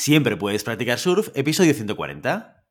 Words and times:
Siempre 0.00 0.34
puedes 0.34 0.64
practicar 0.64 0.98
surf, 0.98 1.28
episodio 1.34 1.74
140. 1.74 2.64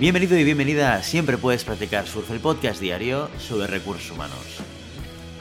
Bienvenido 0.00 0.38
y 0.38 0.44
bienvenida 0.44 0.94
a 0.94 1.02
Siempre 1.02 1.36
puedes 1.36 1.64
practicar 1.64 2.06
surf, 2.06 2.30
el 2.30 2.40
podcast 2.40 2.80
diario 2.80 3.28
sobre 3.38 3.66
recursos 3.66 4.10
humanos. 4.12 4.62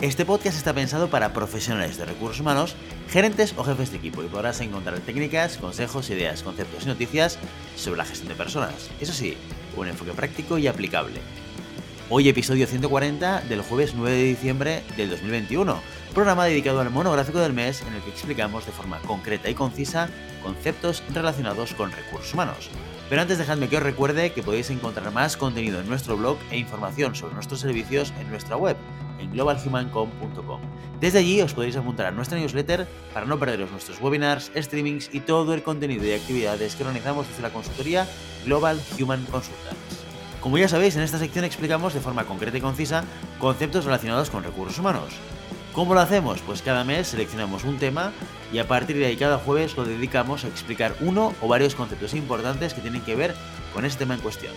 Este 0.01 0.25
podcast 0.25 0.57
está 0.57 0.73
pensado 0.73 1.09
para 1.09 1.31
profesionales 1.31 1.97
de 1.97 2.03
recursos 2.03 2.41
humanos, 2.41 2.75
gerentes 3.07 3.53
o 3.55 3.63
jefes 3.63 3.89
de 3.89 3.99
equipo 3.99 4.21
y 4.21 4.27
podrás 4.27 4.59
encontrar 4.59 4.99
técnicas, 4.99 5.55
consejos, 5.55 6.09
ideas, 6.09 6.43
conceptos 6.43 6.83
y 6.83 6.87
noticias 6.87 7.39
sobre 7.77 7.99
la 7.99 8.03
gestión 8.03 8.27
de 8.27 8.35
personas. 8.35 8.89
Eso 8.99 9.13
sí, 9.13 9.37
un 9.77 9.87
enfoque 9.87 10.11
práctico 10.11 10.57
y 10.57 10.67
aplicable. 10.67 11.21
Hoy 12.07 12.29
episodio 12.29 12.67
140 12.67 13.41
del 13.49 13.63
jueves 13.63 13.95
9 13.95 14.15
de 14.15 14.23
diciembre 14.25 14.83
del 14.95 15.09
2021, 15.09 15.81
programa 16.13 16.45
dedicado 16.45 16.79
al 16.79 16.91
monográfico 16.91 17.39
del 17.39 17.51
mes 17.51 17.81
en 17.81 17.95
el 17.95 18.01
que 18.03 18.11
explicamos 18.11 18.63
de 18.67 18.71
forma 18.71 18.99
concreta 18.99 19.49
y 19.49 19.55
concisa 19.55 20.07
conceptos 20.43 21.01
relacionados 21.11 21.73
con 21.73 21.91
recursos 21.91 22.31
humanos. 22.31 22.69
Pero 23.09 23.23
antes 23.23 23.39
dejadme 23.39 23.69
que 23.69 23.77
os 23.77 23.83
recuerde 23.83 24.33
que 24.33 24.43
podéis 24.43 24.69
encontrar 24.69 25.11
más 25.11 25.35
contenido 25.35 25.79
en 25.79 25.89
nuestro 25.89 26.15
blog 26.15 26.37
e 26.51 26.59
información 26.59 27.15
sobre 27.15 27.33
nuestros 27.33 27.61
servicios 27.61 28.13
en 28.19 28.29
nuestra 28.29 28.55
web, 28.55 28.77
en 29.19 29.31
globalhumancom.com. 29.31 30.61
Desde 31.01 31.17
allí 31.17 31.41
os 31.41 31.55
podéis 31.55 31.75
apuntar 31.75 32.05
a 32.05 32.11
nuestra 32.11 32.37
newsletter 32.37 32.87
para 33.15 33.25
no 33.25 33.39
perderos 33.39 33.71
nuestros 33.71 33.99
webinars, 33.99 34.51
streamings 34.55 35.09
y 35.11 35.21
todo 35.21 35.55
el 35.55 35.63
contenido 35.63 36.05
y 36.05 36.13
actividades 36.13 36.75
que 36.75 36.83
organizamos 36.83 37.27
desde 37.27 37.41
la 37.41 37.49
consultoría 37.49 38.07
Global 38.45 38.79
Human 38.99 39.25
Consultants. 39.25 39.84
Como 40.45 40.59
ya 40.59 40.67
sabéis, 40.67 40.95
en 40.95 41.01
esta 41.01 41.17
sección 41.17 41.43
explicamos 41.43 41.95
de 41.95 42.01
forma 42.01 42.25
concreta 42.25 42.55
y 42.55 42.61
concisa 42.61 43.03
conceptos 43.39 43.83
relacionados 43.83 44.29
con 44.29 44.43
recursos 44.43 44.77
humanos. 44.77 45.15
¿Cómo 45.73 45.95
lo 45.95 46.01
hacemos? 46.01 46.39
Pues 46.41 46.61
cada 46.61 46.83
mes 46.83 47.07
seleccionamos 47.07 47.63
un 47.63 47.79
tema 47.79 48.11
y 48.53 48.59
a 48.59 48.67
partir 48.67 48.95
de 48.95 49.07
ahí 49.07 49.17
cada 49.17 49.39
jueves 49.39 49.75
lo 49.75 49.85
dedicamos 49.85 50.43
a 50.43 50.47
explicar 50.47 50.93
uno 50.99 51.33
o 51.41 51.47
varios 51.47 51.73
conceptos 51.73 52.13
importantes 52.13 52.75
que 52.75 52.81
tienen 52.81 53.01
que 53.01 53.15
ver 53.15 53.33
con 53.73 53.85
este 53.85 53.97
tema 53.97 54.13
en 54.13 54.21
cuestión. 54.21 54.53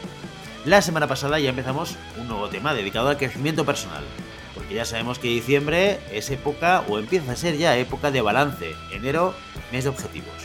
La 0.67 0.83
semana 0.83 1.07
pasada 1.07 1.41
ya 1.41 1.49
empezamos 1.49 1.97
un 2.21 2.29
nuevo 2.29 2.51
tema 2.51 2.75
dedicado 2.75 3.09
al 3.09 3.17
crecimiento 3.17 3.65
personal, 3.65 4.05
porque 4.55 4.75
ya 4.75 4.85
sabemos 4.85 5.19
que 5.19 5.29
diciembre 5.29 6.01
es 6.13 6.29
época 6.29 6.85
o 6.87 6.99
empieza 6.99 7.33
a 7.33 7.37
ser 7.37 7.57
ya 7.57 7.79
época 7.79 8.11
de 8.11 8.21
balance, 8.21 8.75
enero, 8.93 9.33
mes 9.73 9.85
de 9.85 9.91
objetivos. 9.91 10.37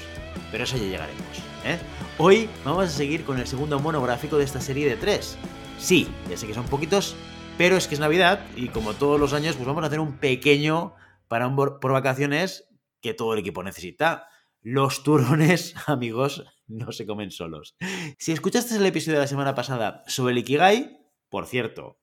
Pero 0.51 0.63
eso 0.63 0.77
ya 0.77 0.83
llegaremos. 0.83 1.37
¿eh? 1.65 1.79
Hoy 2.19 2.47
vamos 2.63 2.85
a 2.85 2.89
seguir 2.89 3.25
con 3.25 3.39
el 3.39 3.47
segundo 3.47 3.79
monográfico 3.79 4.37
de 4.37 4.43
esta 4.43 4.61
serie 4.61 4.87
de 4.87 4.97
tres. 4.97 5.35
Sí, 5.79 6.07
ya 6.29 6.37
sé 6.37 6.45
que 6.45 6.53
son 6.53 6.67
poquitos, 6.67 7.15
pero 7.57 7.75
es 7.75 7.87
que 7.87 7.95
es 7.95 7.99
Navidad 7.99 8.45
y 8.55 8.67
como 8.67 8.93
todos 8.93 9.19
los 9.19 9.33
años, 9.33 9.55
pues 9.55 9.65
vamos 9.65 9.83
a 9.83 9.87
hacer 9.87 9.99
un 9.99 10.19
pequeño 10.19 10.93
para 11.27 11.53
por 11.55 11.91
vacaciones 11.91 12.69
que 13.01 13.15
todo 13.15 13.33
el 13.33 13.39
equipo 13.39 13.63
necesita. 13.63 14.27
Los 14.61 15.01
turrones, 15.01 15.73
amigos, 15.87 16.45
no 16.67 16.91
se 16.91 17.07
comen 17.07 17.31
solos. 17.31 17.75
Si 18.19 18.31
escuchaste 18.31 18.75
el 18.75 18.85
episodio 18.85 19.17
de 19.17 19.23
la 19.23 19.27
semana 19.27 19.55
pasada 19.55 20.03
sobre 20.05 20.33
el 20.33 20.37
Ikigai, 20.37 20.99
por 21.29 21.47
cierto, 21.47 21.99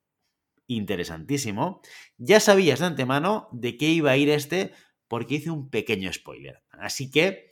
interesantísimo, 0.67 1.83
ya 2.19 2.41
sabías 2.41 2.81
de 2.81 2.87
antemano 2.87 3.49
de 3.53 3.77
qué 3.77 3.87
iba 3.87 4.11
a 4.11 4.17
ir 4.17 4.29
este 4.29 4.73
porque 5.07 5.37
hice 5.37 5.51
un 5.51 5.71
pequeño 5.71 6.13
spoiler. 6.13 6.65
Así 6.71 7.13
que, 7.13 7.50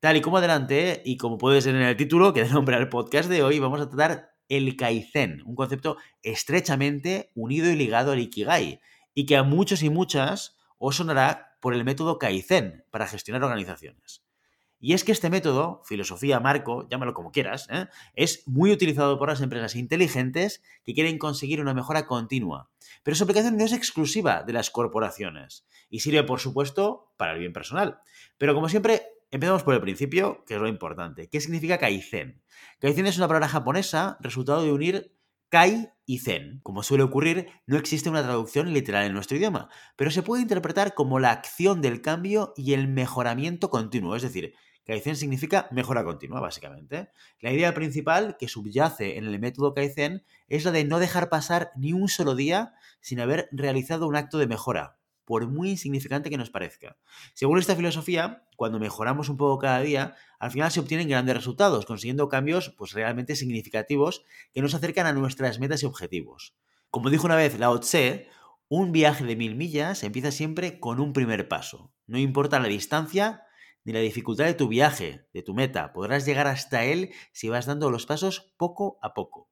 tal 0.00 0.16
y 0.16 0.22
como 0.22 0.38
adelante, 0.38 1.02
y 1.04 1.18
como 1.18 1.36
puede 1.36 1.60
ser 1.60 1.76
en 1.76 1.82
el 1.82 1.96
título 1.96 2.32
que 2.32 2.42
da 2.42 2.52
nombre 2.52 2.74
al 2.74 2.88
podcast 2.88 3.28
de 3.28 3.42
hoy, 3.42 3.58
vamos 3.58 3.80
a 3.80 3.88
tratar 3.88 4.32
el 4.48 4.74
Kaizen, 4.76 5.42
un 5.44 5.54
concepto 5.54 5.98
estrechamente 6.22 7.30
unido 7.34 7.70
y 7.70 7.76
ligado 7.76 8.12
al 8.12 8.18
Ikigai, 8.18 8.80
y 9.14 9.26
que 9.26 9.36
a 9.36 9.42
muchos 9.42 9.82
y 9.82 9.90
muchas 9.90 10.56
os 10.78 10.96
sonará 10.96 11.56
por 11.60 11.74
el 11.74 11.84
método 11.84 12.18
Kaizen 12.18 12.84
para 12.90 13.06
gestionar 13.06 13.44
organizaciones. 13.44 14.24
Y 14.82 14.94
es 14.94 15.04
que 15.04 15.12
este 15.12 15.28
método, 15.28 15.82
filosofía, 15.84 16.40
marco, 16.40 16.88
llámalo 16.88 17.12
como 17.12 17.32
quieras, 17.32 17.68
¿eh? 17.70 17.86
es 18.14 18.48
muy 18.48 18.72
utilizado 18.72 19.18
por 19.18 19.28
las 19.28 19.42
empresas 19.42 19.76
inteligentes 19.76 20.62
que 20.84 20.94
quieren 20.94 21.18
conseguir 21.18 21.60
una 21.60 21.74
mejora 21.74 22.06
continua. 22.06 22.70
Pero 23.02 23.14
su 23.14 23.24
aplicación 23.24 23.58
no 23.58 23.66
es 23.66 23.74
exclusiva 23.74 24.42
de 24.42 24.54
las 24.54 24.70
corporaciones 24.70 25.66
y 25.90 26.00
sirve, 26.00 26.22
por 26.22 26.40
supuesto, 26.40 27.12
para 27.18 27.34
el 27.34 27.40
bien 27.40 27.52
personal. 27.52 28.00
Pero 28.38 28.54
como 28.54 28.70
siempre, 28.70 29.02
Empezamos 29.32 29.62
por 29.62 29.74
el 29.74 29.80
principio, 29.80 30.44
que 30.44 30.54
es 30.54 30.60
lo 30.60 30.66
importante. 30.66 31.28
¿Qué 31.28 31.40
significa 31.40 31.78
Kaizen? 31.78 32.42
Kaizen 32.80 33.06
es 33.06 33.16
una 33.16 33.28
palabra 33.28 33.48
japonesa 33.48 34.18
resultado 34.20 34.62
de 34.62 34.72
unir 34.72 35.16
Kai 35.50 35.88
y 36.04 36.18
Zen. 36.18 36.58
Como 36.64 36.82
suele 36.82 37.04
ocurrir, 37.04 37.48
no 37.66 37.76
existe 37.76 38.10
una 38.10 38.24
traducción 38.24 38.72
literal 38.72 39.06
en 39.06 39.12
nuestro 39.12 39.36
idioma, 39.36 39.68
pero 39.94 40.10
se 40.10 40.24
puede 40.24 40.42
interpretar 40.42 40.94
como 40.94 41.20
la 41.20 41.30
acción 41.30 41.80
del 41.80 42.02
cambio 42.02 42.54
y 42.56 42.72
el 42.72 42.88
mejoramiento 42.88 43.70
continuo. 43.70 44.16
Es 44.16 44.22
decir, 44.22 44.54
Kaizen 44.84 45.14
significa 45.14 45.68
mejora 45.70 46.02
continua, 46.02 46.40
básicamente. 46.40 47.10
La 47.38 47.52
idea 47.52 47.72
principal 47.72 48.36
que 48.36 48.48
subyace 48.48 49.16
en 49.16 49.26
el 49.26 49.38
método 49.38 49.74
Kaizen 49.74 50.24
es 50.48 50.64
la 50.64 50.72
de 50.72 50.84
no 50.84 50.98
dejar 50.98 51.28
pasar 51.28 51.70
ni 51.76 51.92
un 51.92 52.08
solo 52.08 52.34
día 52.34 52.74
sin 53.00 53.20
haber 53.20 53.48
realizado 53.52 54.08
un 54.08 54.16
acto 54.16 54.38
de 54.38 54.48
mejora, 54.48 54.99
por 55.30 55.46
muy 55.46 55.70
insignificante 55.70 56.28
que 56.28 56.36
nos 56.36 56.50
parezca. 56.50 56.96
Según 57.34 57.60
esta 57.60 57.76
filosofía, 57.76 58.48
cuando 58.56 58.80
mejoramos 58.80 59.28
un 59.28 59.36
poco 59.36 59.60
cada 59.60 59.80
día, 59.80 60.16
al 60.40 60.50
final 60.50 60.72
se 60.72 60.80
obtienen 60.80 61.08
grandes 61.08 61.36
resultados, 61.36 61.86
consiguiendo 61.86 62.28
cambios 62.28 62.74
pues, 62.76 62.94
realmente 62.94 63.36
significativos 63.36 64.24
que 64.52 64.60
nos 64.60 64.74
acercan 64.74 65.06
a 65.06 65.12
nuestras 65.12 65.60
metas 65.60 65.84
y 65.84 65.86
objetivos. 65.86 66.56
Como 66.90 67.10
dijo 67.10 67.26
una 67.26 67.36
vez 67.36 67.56
Lao 67.60 67.78
Tse, 67.78 68.28
un 68.68 68.90
viaje 68.90 69.24
de 69.24 69.36
mil 69.36 69.54
millas 69.54 70.02
empieza 70.02 70.32
siempre 70.32 70.80
con 70.80 70.98
un 70.98 71.12
primer 71.12 71.46
paso. 71.46 71.92
No 72.08 72.18
importa 72.18 72.58
la 72.58 72.66
distancia 72.66 73.44
ni 73.84 73.92
la 73.92 74.00
dificultad 74.00 74.46
de 74.46 74.54
tu 74.54 74.66
viaje, 74.66 75.28
de 75.32 75.42
tu 75.44 75.54
meta, 75.54 75.92
podrás 75.92 76.26
llegar 76.26 76.48
hasta 76.48 76.82
él 76.82 77.12
si 77.30 77.48
vas 77.48 77.66
dando 77.66 77.88
los 77.88 78.04
pasos 78.04 78.52
poco 78.56 78.98
a 79.00 79.14
poco. 79.14 79.49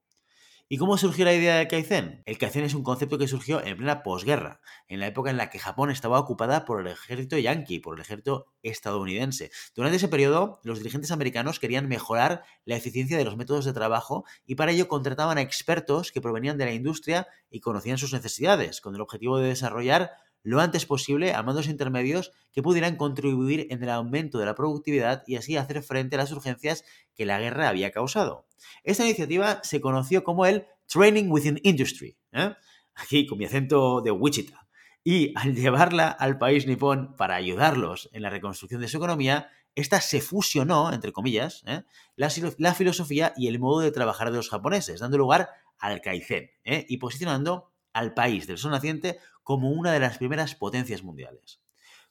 ¿Y 0.70 0.76
cómo 0.76 0.98
surgió 0.98 1.24
la 1.24 1.32
idea 1.32 1.56
del 1.56 1.66
Kaizen? 1.66 2.22
El 2.26 2.36
Kaizen 2.36 2.62
es 2.62 2.74
un 2.74 2.82
concepto 2.82 3.16
que 3.16 3.26
surgió 3.26 3.64
en 3.64 3.78
plena 3.78 4.02
posguerra, 4.02 4.60
en 4.86 5.00
la 5.00 5.06
época 5.06 5.30
en 5.30 5.38
la 5.38 5.48
que 5.48 5.58
Japón 5.58 5.90
estaba 5.90 6.18
ocupada 6.18 6.66
por 6.66 6.82
el 6.82 6.88
ejército 6.88 7.38
yanqui, 7.38 7.78
por 7.78 7.96
el 7.96 8.02
ejército 8.02 8.48
estadounidense. 8.62 9.50
Durante 9.74 9.96
ese 9.96 10.08
periodo, 10.08 10.60
los 10.64 10.76
dirigentes 10.76 11.10
americanos 11.10 11.58
querían 11.58 11.88
mejorar 11.88 12.42
la 12.66 12.76
eficiencia 12.76 13.16
de 13.16 13.24
los 13.24 13.38
métodos 13.38 13.64
de 13.64 13.72
trabajo 13.72 14.26
y 14.44 14.56
para 14.56 14.72
ello 14.72 14.88
contrataban 14.88 15.38
a 15.38 15.40
expertos 15.40 16.12
que 16.12 16.20
provenían 16.20 16.58
de 16.58 16.66
la 16.66 16.74
industria 16.74 17.28
y 17.48 17.60
conocían 17.60 17.96
sus 17.96 18.12
necesidades, 18.12 18.82
con 18.82 18.94
el 18.94 19.00
objetivo 19.00 19.38
de 19.38 19.48
desarrollar 19.48 20.10
lo 20.48 20.60
antes 20.60 20.86
posible 20.86 21.34
a 21.34 21.42
mandos 21.42 21.68
intermedios 21.68 22.32
que 22.52 22.62
pudieran 22.62 22.96
contribuir 22.96 23.66
en 23.68 23.82
el 23.82 23.90
aumento 23.90 24.38
de 24.38 24.46
la 24.46 24.54
productividad 24.54 25.22
y 25.26 25.36
así 25.36 25.58
hacer 25.58 25.82
frente 25.82 26.16
a 26.16 26.20
las 26.20 26.32
urgencias 26.32 26.84
que 27.14 27.26
la 27.26 27.38
guerra 27.38 27.68
había 27.68 27.90
causado. 27.90 28.46
Esta 28.82 29.04
iniciativa 29.04 29.60
se 29.62 29.82
conoció 29.82 30.24
como 30.24 30.46
el 30.46 30.66
Training 30.86 31.28
Within 31.28 31.60
Industry, 31.64 32.16
¿eh? 32.32 32.54
aquí 32.94 33.26
con 33.26 33.36
mi 33.36 33.44
acento 33.44 34.00
de 34.00 34.10
Wichita. 34.10 34.66
Y 35.04 35.32
al 35.36 35.54
llevarla 35.54 36.08
al 36.08 36.38
país 36.38 36.66
nipón 36.66 37.14
para 37.16 37.34
ayudarlos 37.34 38.08
en 38.12 38.22
la 38.22 38.30
reconstrucción 38.30 38.80
de 38.80 38.88
su 38.88 38.96
economía, 38.96 39.50
esta 39.74 40.00
se 40.00 40.22
fusionó, 40.22 40.92
entre 40.94 41.12
comillas, 41.12 41.62
¿eh? 41.66 41.82
la, 42.16 42.74
filosofía 42.74 43.34
y 43.36 43.48
el 43.48 43.58
modo 43.58 43.80
de 43.80 43.92
trabajar 43.92 44.30
de 44.30 44.38
los 44.38 44.48
japoneses, 44.48 45.00
dando 45.00 45.18
lugar 45.18 45.50
al 45.78 46.00
Kaizen 46.00 46.50
¿eh? 46.64 46.86
y 46.88 46.96
posicionando 46.96 47.70
al 47.92 48.14
país 48.14 48.46
del 48.46 48.58
sol 48.58 48.70
naciente 48.70 49.18
como 49.48 49.70
una 49.70 49.92
de 49.92 49.98
las 49.98 50.18
primeras 50.18 50.54
potencias 50.54 51.02
mundiales. 51.02 51.62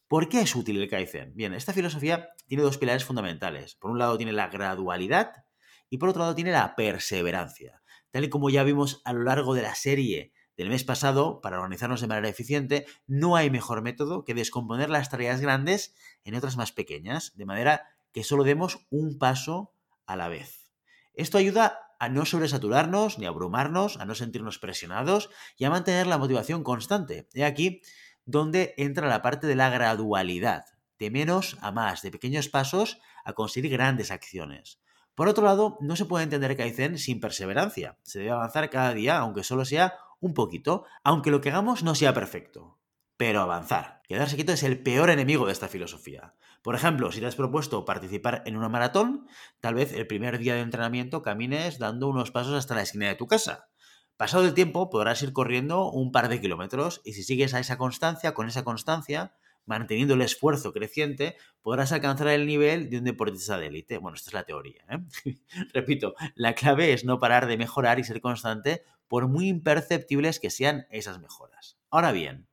¿Por 0.07 0.27
qué 0.27 0.41
es 0.41 0.55
útil 0.55 0.81
el 0.81 0.89
Kaizen? 0.89 1.33
Bien, 1.35 1.53
esta 1.53 1.71
filosofía 1.71 2.29
tiene 2.47 2.63
dos 2.63 2.79
pilares 2.79 3.05
fundamentales. 3.05 3.75
Por 3.75 3.91
un 3.91 3.99
lado 3.99 4.17
tiene 4.17 4.31
la 4.31 4.47
gradualidad 4.47 5.45
y 5.87 5.99
por 5.99 6.09
otro 6.09 6.23
lado 6.23 6.33
tiene 6.33 6.51
la 6.51 6.75
perseverancia. 6.75 7.83
Tal 8.09 8.23
y 8.23 8.31
como 8.31 8.49
ya 8.49 8.63
vimos 8.63 9.03
a 9.05 9.13
lo 9.13 9.21
largo 9.21 9.53
de 9.53 9.61
la 9.61 9.75
serie 9.75 10.33
del 10.57 10.69
mes 10.69 10.83
pasado, 10.83 11.39
para 11.39 11.57
organizarnos 11.57 12.01
de 12.01 12.07
manera 12.07 12.27
eficiente, 12.27 12.87
no 13.05 13.35
hay 13.35 13.51
mejor 13.51 13.83
método 13.83 14.25
que 14.25 14.33
descomponer 14.33 14.89
las 14.89 15.11
tareas 15.11 15.39
grandes 15.39 15.93
en 16.23 16.33
otras 16.33 16.57
más 16.57 16.71
pequeñas, 16.71 17.37
de 17.37 17.45
manera 17.45 17.83
que 18.13 18.23
solo 18.23 18.45
demos 18.45 18.87
un 18.89 19.19
paso 19.19 19.75
a 20.07 20.15
la 20.15 20.27
vez. 20.27 20.71
Esto 21.13 21.37
ayuda 21.37 21.86
a 21.99 22.09
no 22.09 22.25
sobresaturarnos 22.25 23.19
ni 23.19 23.25
abrumarnos, 23.25 23.97
a 23.97 24.05
no 24.05 24.15
sentirnos 24.15 24.59
presionados 24.59 25.29
y 25.57 25.65
a 25.65 25.69
mantener 25.69 26.07
la 26.07 26.17
motivación 26.17 26.63
constante. 26.63 27.27
Y 27.33 27.41
aquí 27.41 27.81
donde 28.25 28.73
entra 28.77 29.07
la 29.07 29.21
parte 29.21 29.47
de 29.47 29.55
la 29.55 29.69
gradualidad, 29.69 30.65
de 30.99 31.09
menos 31.09 31.57
a 31.61 31.71
más, 31.71 32.01
de 32.01 32.11
pequeños 32.11 32.49
pasos 32.49 32.99
a 33.23 33.33
conseguir 33.33 33.71
grandes 33.71 34.11
acciones. 34.11 34.79
Por 35.15 35.27
otro 35.27 35.45
lado, 35.45 35.77
no 35.81 35.95
se 35.95 36.05
puede 36.05 36.25
entender 36.25 36.55
Kaizen 36.55 36.97
sin 36.99 37.19
perseverancia. 37.19 37.97
Se 38.03 38.19
debe 38.19 38.31
avanzar 38.31 38.69
cada 38.69 38.93
día, 38.93 39.17
aunque 39.17 39.43
solo 39.43 39.65
sea 39.65 39.95
un 40.19 40.33
poquito, 40.33 40.85
aunque 41.03 41.31
lo 41.31 41.41
que 41.41 41.49
hagamos 41.49 41.83
no 41.83 41.95
sea 41.95 42.13
perfecto. 42.13 42.76
Pero 43.17 43.41
avanzar. 43.41 44.01
Quedarse 44.07 44.35
quieto 44.35 44.53
es 44.53 44.63
el 44.63 44.81
peor 44.81 45.09
enemigo 45.09 45.47
de 45.47 45.51
esta 45.51 45.67
filosofía. 45.67 46.35
Por 46.61 46.75
ejemplo, 46.75 47.11
si 47.11 47.19
te 47.19 47.25
has 47.25 47.35
propuesto 47.35 47.83
participar 47.83 48.43
en 48.45 48.55
una 48.55 48.69
maratón, 48.69 49.27
tal 49.59 49.73
vez 49.73 49.91
el 49.91 50.07
primer 50.07 50.37
día 50.37 50.53
de 50.53 50.61
entrenamiento 50.61 51.21
camines 51.21 51.79
dando 51.79 52.07
unos 52.07 52.31
pasos 52.31 52.53
hasta 52.53 52.75
la 52.75 52.83
esquina 52.83 53.07
de 53.07 53.15
tu 53.15 53.25
casa. 53.25 53.69
Pasado 54.17 54.45
el 54.45 54.53
tiempo 54.53 54.89
podrás 54.89 55.21
ir 55.23 55.33
corriendo 55.33 55.91
un 55.91 56.11
par 56.11 56.29
de 56.29 56.39
kilómetros 56.39 57.01
y 57.03 57.13
si 57.13 57.23
sigues 57.23 57.53
a 57.53 57.59
esa 57.59 57.77
constancia, 57.77 58.33
con 58.33 58.47
esa 58.47 58.63
constancia, 58.63 59.35
manteniendo 59.65 60.13
el 60.13 60.21
esfuerzo 60.21 60.73
creciente, 60.73 61.35
podrás 61.61 61.91
alcanzar 61.91 62.29
el 62.29 62.47
nivel 62.47 62.89
de 62.89 62.99
un 62.99 63.03
deportista 63.03 63.57
de 63.57 63.67
élite. 63.67 63.97
Bueno, 63.97 64.15
esta 64.15 64.29
es 64.29 64.33
la 64.33 64.43
teoría. 64.43 64.83
¿eh? 64.89 65.35
Repito, 65.73 66.15
la 66.35 66.55
clave 66.55 66.93
es 66.93 67.03
no 67.03 67.19
parar 67.19 67.47
de 67.47 67.57
mejorar 67.57 67.99
y 67.99 68.03
ser 68.03 68.21
constante 68.21 68.83
por 69.07 69.27
muy 69.27 69.49
imperceptibles 69.49 70.39
que 70.39 70.49
sean 70.49 70.87
esas 70.89 71.19
mejoras. 71.19 71.77
Ahora 71.89 72.11
bien, 72.11 72.46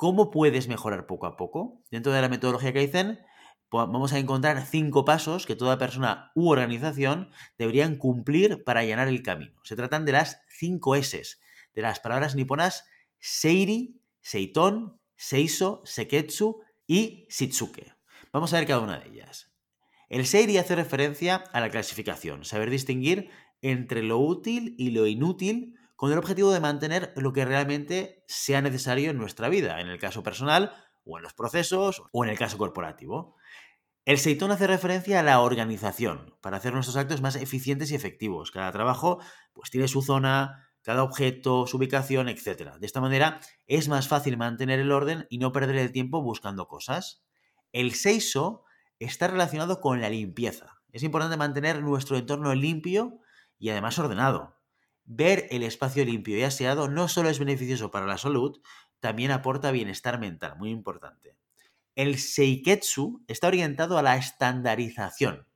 ¿cómo 0.00 0.30
puedes 0.30 0.66
mejorar 0.66 1.06
poco 1.06 1.26
a 1.26 1.36
poco? 1.36 1.82
Dentro 1.90 2.10
de 2.10 2.22
la 2.22 2.30
metodología 2.30 2.72
Kaizen 2.72 3.18
vamos 3.70 4.14
a 4.14 4.18
encontrar 4.18 4.64
cinco 4.64 5.04
pasos 5.04 5.44
que 5.44 5.56
toda 5.56 5.76
persona 5.76 6.32
u 6.34 6.48
organización 6.48 7.28
deberían 7.58 7.96
cumplir 7.96 8.64
para 8.64 8.80
allanar 8.80 9.08
el 9.08 9.22
camino. 9.22 9.60
Se 9.62 9.76
tratan 9.76 10.06
de 10.06 10.12
las 10.12 10.40
cinco 10.48 10.96
S, 10.96 11.22
de 11.74 11.82
las 11.82 12.00
palabras 12.00 12.34
niponas 12.34 12.86
Seiri, 13.18 14.00
Seiton, 14.22 14.98
Seiso, 15.16 15.82
Seketsu 15.84 16.62
y 16.86 17.26
Shitsuke. 17.28 17.92
Vamos 18.32 18.54
a 18.54 18.56
ver 18.56 18.66
cada 18.66 18.80
una 18.80 19.00
de 19.00 19.10
ellas. 19.10 19.52
El 20.08 20.24
Seiri 20.26 20.56
hace 20.56 20.76
referencia 20.76 21.44
a 21.52 21.60
la 21.60 21.68
clasificación, 21.68 22.46
saber 22.46 22.70
distinguir 22.70 23.28
entre 23.60 24.02
lo 24.02 24.18
útil 24.18 24.74
y 24.78 24.92
lo 24.92 25.06
inútil 25.06 25.76
con 26.00 26.10
el 26.10 26.18
objetivo 26.18 26.50
de 26.50 26.60
mantener 26.60 27.12
lo 27.16 27.34
que 27.34 27.44
realmente 27.44 28.24
sea 28.26 28.62
necesario 28.62 29.10
en 29.10 29.18
nuestra 29.18 29.50
vida, 29.50 29.82
en 29.82 29.88
el 29.88 29.98
caso 29.98 30.22
personal 30.22 30.72
o 31.04 31.18
en 31.18 31.22
los 31.22 31.34
procesos 31.34 32.02
o 32.10 32.24
en 32.24 32.30
el 32.30 32.38
caso 32.38 32.56
corporativo. 32.56 33.36
El 34.06 34.16
Seitón 34.16 34.50
hace 34.50 34.66
referencia 34.66 35.20
a 35.20 35.22
la 35.22 35.40
organización, 35.40 36.38
para 36.40 36.56
hacer 36.56 36.72
nuestros 36.72 36.96
actos 36.96 37.20
más 37.20 37.36
eficientes 37.36 37.90
y 37.90 37.96
efectivos. 37.96 38.50
Cada 38.50 38.72
trabajo 38.72 39.20
pues 39.52 39.68
tiene 39.68 39.88
su 39.88 40.00
zona, 40.00 40.70
cada 40.80 41.02
objeto, 41.02 41.66
su 41.66 41.76
ubicación, 41.76 42.30
etc. 42.30 42.76
De 42.80 42.86
esta 42.86 43.02
manera 43.02 43.38
es 43.66 43.90
más 43.90 44.08
fácil 44.08 44.38
mantener 44.38 44.80
el 44.80 44.92
orden 44.92 45.26
y 45.28 45.36
no 45.36 45.52
perder 45.52 45.76
el 45.76 45.92
tiempo 45.92 46.22
buscando 46.22 46.66
cosas. 46.66 47.26
El 47.72 47.92
Seiso 47.92 48.64
está 48.98 49.28
relacionado 49.28 49.82
con 49.82 50.00
la 50.00 50.08
limpieza. 50.08 50.80
Es 50.92 51.02
importante 51.02 51.36
mantener 51.36 51.82
nuestro 51.82 52.16
entorno 52.16 52.54
limpio 52.54 53.18
y 53.58 53.68
además 53.68 53.98
ordenado. 53.98 54.59
Ver 55.12 55.48
el 55.50 55.64
espacio 55.64 56.04
limpio 56.04 56.38
y 56.38 56.44
aseado 56.44 56.86
no 56.86 57.08
solo 57.08 57.30
es 57.30 57.40
beneficioso 57.40 57.90
para 57.90 58.06
la 58.06 58.16
salud, 58.16 58.60
también 59.00 59.32
aporta 59.32 59.72
bienestar 59.72 60.20
mental, 60.20 60.54
muy 60.56 60.70
importante. 60.70 61.36
El 61.96 62.16
Seiketsu 62.16 63.24
está 63.26 63.48
orientado 63.48 63.98
a 63.98 64.02
la 64.02 64.16
estandarización. 64.16 65.48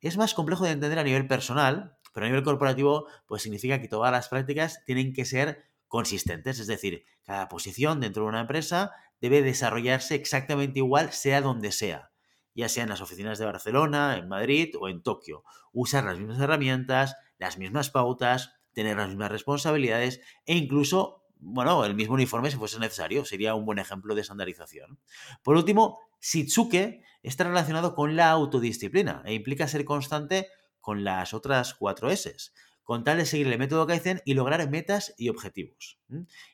Es 0.00 0.16
más 0.16 0.32
complejo 0.32 0.64
de 0.64 0.70
entender 0.70 0.98
a 0.98 1.04
nivel 1.04 1.26
personal, 1.26 1.98
pero 2.14 2.24
a 2.24 2.30
nivel 2.30 2.42
corporativo 2.42 3.06
pues 3.26 3.42
significa 3.42 3.82
que 3.82 3.88
todas 3.88 4.10
las 4.10 4.28
prácticas 4.28 4.82
tienen 4.86 5.12
que 5.12 5.26
ser 5.26 5.62
consistentes, 5.88 6.58
es 6.58 6.66
decir, 6.66 7.04
cada 7.22 7.48
posición 7.48 8.00
dentro 8.00 8.22
de 8.22 8.30
una 8.30 8.40
empresa 8.40 8.92
debe 9.20 9.42
desarrollarse 9.42 10.14
exactamente 10.14 10.78
igual 10.78 11.12
sea 11.12 11.42
donde 11.42 11.70
sea, 11.70 12.12
ya 12.54 12.70
sea 12.70 12.84
en 12.84 12.88
las 12.88 13.02
oficinas 13.02 13.38
de 13.38 13.44
Barcelona, 13.44 14.16
en 14.16 14.26
Madrid 14.26 14.74
o 14.80 14.88
en 14.88 15.02
Tokio. 15.02 15.44
Usar 15.70 16.04
las 16.04 16.18
mismas 16.18 16.40
herramientas, 16.40 17.14
las 17.36 17.58
mismas 17.58 17.90
pautas, 17.90 18.54
tener 18.72 18.96
las 18.96 19.08
mismas 19.08 19.30
responsabilidades 19.30 20.20
e 20.46 20.56
incluso 20.56 21.22
bueno, 21.44 21.84
el 21.84 21.96
mismo 21.96 22.14
uniforme 22.14 22.50
si 22.50 22.56
fuese 22.56 22.78
necesario. 22.78 23.24
Sería 23.24 23.54
un 23.54 23.66
buen 23.66 23.78
ejemplo 23.78 24.14
de 24.14 24.20
estandarización. 24.20 25.00
Por 25.42 25.56
último, 25.56 25.98
Shitsuke 26.20 27.02
está 27.22 27.44
relacionado 27.44 27.94
con 27.94 28.16
la 28.16 28.30
autodisciplina 28.30 29.22
e 29.26 29.34
implica 29.34 29.66
ser 29.66 29.84
constante 29.84 30.48
con 30.80 31.04
las 31.04 31.34
otras 31.34 31.74
cuatro 31.74 32.10
S, 32.10 32.34
con 32.84 33.04
tal 33.04 33.18
de 33.18 33.26
seguir 33.26 33.48
el 33.48 33.58
método 33.58 33.86
Kaizen 33.86 34.22
y 34.24 34.34
lograr 34.34 34.68
metas 34.70 35.14
y 35.18 35.28
objetivos. 35.28 35.98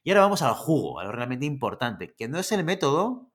Y 0.02 0.10
ahora 0.10 0.22
vamos 0.22 0.42
al 0.42 0.54
jugo, 0.54 1.00
a 1.00 1.04
lo 1.04 1.12
realmente 1.12 1.46
importante, 1.46 2.14
que 2.14 2.28
no 2.28 2.38
es 2.38 2.50
el 2.52 2.64
método, 2.64 3.30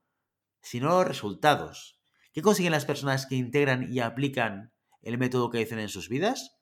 sino 0.62 0.90
los 0.90 1.08
resultados. 1.08 2.00
¿Qué 2.34 2.42
consiguen 2.42 2.72
las 2.72 2.86
personas 2.86 3.28
que 3.28 3.36
integran 3.36 3.92
y 3.94 4.00
aplican 4.00 4.74
el 5.02 5.18
método 5.18 5.50
Kaizen 5.50 5.80
en 5.80 5.90
sus 5.90 6.10
vidas? 6.10 6.58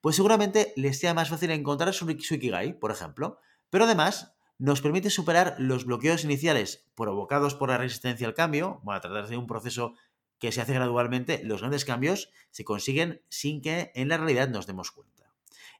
Pues 0.00 0.16
seguramente 0.16 0.72
les 0.76 0.98
sea 0.98 1.14
más 1.14 1.28
fácil 1.28 1.50
encontrar 1.50 1.94
su 1.94 2.10
Ikigai, 2.10 2.78
por 2.78 2.90
ejemplo, 2.90 3.38
pero 3.70 3.84
además 3.84 4.34
nos 4.58 4.80
permite 4.80 5.10
superar 5.10 5.56
los 5.58 5.84
bloqueos 5.84 6.24
iniciales 6.24 6.88
provocados 6.94 7.54
por 7.54 7.70
la 7.70 7.78
resistencia 7.78 8.26
al 8.26 8.34
cambio, 8.34 8.80
a 8.86 9.00
tratarse 9.00 9.32
de 9.32 9.38
un 9.38 9.46
proceso 9.46 9.94
que 10.38 10.52
se 10.52 10.60
hace 10.60 10.74
gradualmente, 10.74 11.40
los 11.44 11.60
grandes 11.60 11.84
cambios 11.84 12.30
se 12.50 12.64
consiguen 12.64 13.22
sin 13.28 13.62
que 13.62 13.92
en 13.94 14.08
la 14.08 14.18
realidad 14.18 14.48
nos 14.48 14.66
demos 14.66 14.90
cuenta. 14.90 15.12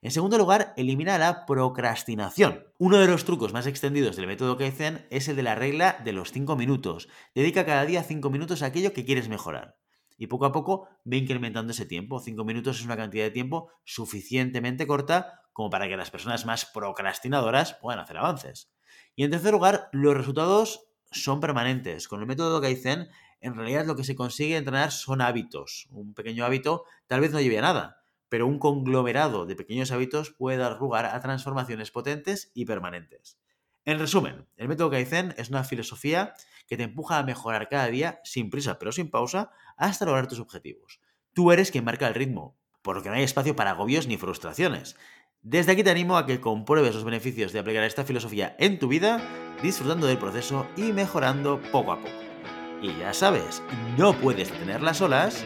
En 0.01 0.11
segundo 0.11 0.37
lugar, 0.37 0.73
elimina 0.75 1.17
la 1.17 1.45
procrastinación. 1.45 2.65
Uno 2.77 2.97
de 2.97 3.07
los 3.07 3.23
trucos 3.23 3.53
más 3.53 3.67
extendidos 3.67 4.17
del 4.17 4.27
método 4.27 4.57
Kaizen 4.57 5.07
es 5.09 5.29
el 5.29 5.37
de 5.37 5.43
la 5.43 5.55
regla 5.55 6.01
de 6.03 6.11
los 6.11 6.33
5 6.33 6.57
minutos. 6.57 7.07
Dedica 7.33 7.65
cada 7.65 7.85
día 7.85 8.03
5 8.03 8.29
minutos 8.29 8.63
a 8.63 8.65
aquello 8.65 8.91
que 8.91 9.05
quieres 9.05 9.29
mejorar. 9.29 9.77
Y 10.23 10.27
poco 10.27 10.45
a 10.45 10.53
poco 10.53 10.87
ve 11.03 11.17
incrementando 11.17 11.73
ese 11.73 11.85
tiempo. 11.85 12.17
5 12.17 12.45
minutos 12.45 12.79
es 12.79 12.85
una 12.85 12.95
cantidad 12.95 13.25
de 13.25 13.31
tiempo 13.31 13.73
suficientemente 13.83 14.87
corta 14.87 15.41
como 15.51 15.69
para 15.69 15.89
que 15.89 15.97
las 15.97 16.11
personas 16.11 16.45
más 16.45 16.63
procrastinadoras 16.63 17.73
puedan 17.73 17.99
hacer 17.99 18.15
avances. 18.15 18.71
Y 19.17 19.25
en 19.25 19.31
tercer 19.31 19.51
lugar, 19.51 19.89
los 19.91 20.15
resultados 20.15 20.87
son 21.11 21.41
permanentes. 21.41 22.07
Con 22.07 22.21
el 22.21 22.25
método 22.25 22.61
Kaizen, 22.61 23.09
en 23.41 23.55
realidad 23.55 23.85
lo 23.85 23.97
que 23.97 24.05
se 24.05 24.15
consigue 24.15 24.55
entrenar 24.55 24.93
son 24.93 25.19
hábitos. 25.19 25.89
Un 25.91 26.13
pequeño 26.13 26.45
hábito 26.45 26.85
tal 27.07 27.19
vez 27.19 27.33
no 27.33 27.41
lleve 27.41 27.59
a 27.59 27.63
nada, 27.63 28.05
pero 28.29 28.47
un 28.47 28.59
conglomerado 28.59 29.45
de 29.45 29.57
pequeños 29.57 29.91
hábitos 29.91 30.31
puede 30.31 30.55
dar 30.55 30.79
lugar 30.79 31.05
a 31.05 31.19
transformaciones 31.19 31.91
potentes 31.91 32.49
y 32.53 32.63
permanentes. 32.63 33.37
En 33.85 33.99
resumen, 33.99 34.47
el 34.55 34.69
método 34.69 34.91
Kaizen 34.91 35.33
es 35.37 35.49
una 35.49 35.65
filosofía 35.65 36.35
que 36.67 36.77
te 36.77 36.83
empuja 36.83 37.17
a 37.17 37.23
mejorar 37.23 37.67
cada 37.67 37.87
día 37.87 38.21
sin 38.23 38.49
prisa 38.49 38.79
pero 38.79 38.93
sin 38.93 39.09
pausa 39.09 39.51
hasta 39.75 40.05
lograr 40.05 40.27
tus 40.27 40.39
objetivos. 40.39 41.01
Tú 41.33 41.51
eres 41.51 41.69
quien 41.69 41.83
marca 41.83 42.07
el 42.07 42.13
ritmo, 42.13 42.57
por 42.81 42.95
lo 42.95 43.03
que 43.03 43.09
no 43.09 43.15
hay 43.15 43.23
espacio 43.23 43.57
para 43.57 43.71
agobios 43.71 44.07
ni 44.07 44.15
frustraciones. 44.17 44.95
Desde 45.41 45.73
aquí 45.73 45.83
te 45.83 45.89
animo 45.89 46.15
a 46.15 46.25
que 46.25 46.39
compruebes 46.39 46.95
los 46.95 47.03
beneficios 47.03 47.51
de 47.51 47.59
aplicar 47.59 47.83
esta 47.83 48.05
filosofía 48.05 48.55
en 48.57 48.79
tu 48.79 48.87
vida, 48.87 49.21
disfrutando 49.61 50.07
del 50.07 50.17
proceso 50.17 50.65
y 50.77 50.93
mejorando 50.93 51.61
poco 51.73 51.91
a 51.91 51.97
poco. 51.97 52.23
Y 52.81 52.97
ya 52.99 53.13
sabes, 53.13 53.61
no 53.97 54.13
puedes 54.13 54.49
detener 54.49 54.81
olas, 55.01 55.45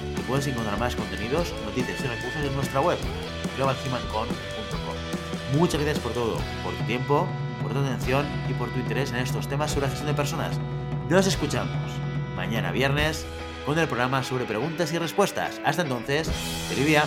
puedes 0.21 0.47
encontrar 0.47 0.79
más 0.79 0.95
contenidos, 0.95 1.53
noticias 1.65 1.99
y 2.01 2.07
recursos 2.07 2.43
en 2.43 2.55
nuestra 2.55 2.81
web, 2.81 2.97
globalhumancon.com. 3.57 5.57
Muchas 5.57 5.81
gracias 5.81 5.99
por 5.99 6.13
todo, 6.13 6.37
por 6.63 6.73
tu 6.73 6.83
tiempo, 6.85 7.27
por 7.61 7.73
tu 7.73 7.79
atención 7.79 8.25
y 8.49 8.53
por 8.53 8.69
tu 8.69 8.79
interés 8.79 9.11
en 9.11 9.17
estos 9.17 9.47
temas 9.47 9.71
sobre 9.71 9.87
la 9.87 9.89
gestión 9.89 10.07
de 10.07 10.13
personas. 10.13 10.57
Nos 11.09 11.27
escuchamos 11.27 11.91
mañana 12.35 12.71
viernes 12.71 13.25
con 13.65 13.77
el 13.77 13.87
programa 13.87 14.23
sobre 14.23 14.45
preguntas 14.45 14.91
y 14.93 14.97
respuestas. 14.97 15.61
Hasta 15.65 15.83
entonces, 15.83 16.29
feliz 16.69 16.85
día. 16.85 17.03